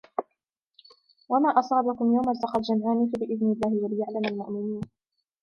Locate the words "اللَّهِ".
3.51-3.83